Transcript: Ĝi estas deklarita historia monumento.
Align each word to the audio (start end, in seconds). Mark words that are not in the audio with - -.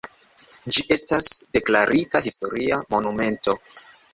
Ĝi 0.75 0.85
estas 0.95 1.29
deklarita 1.57 2.23
historia 2.29 2.81
monumento. 2.95 3.59